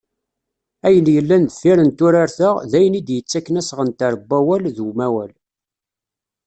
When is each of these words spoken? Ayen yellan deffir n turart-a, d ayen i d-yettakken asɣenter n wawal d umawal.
Ayen 0.87 1.07
yellan 1.15 1.43
deffir 1.47 1.79
n 1.83 1.89
turart-a, 1.97 2.49
d 2.71 2.71
ayen 2.77 2.99
i 2.99 3.01
d-yettakken 3.07 3.59
asɣenter 3.61 4.13
n 4.17 4.23
wawal 4.29 4.63
d 4.75 4.77
umawal. 4.87 5.31